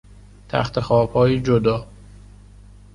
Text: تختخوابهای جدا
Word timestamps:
تختخوابهای 0.49 1.39
جدا 1.41 1.87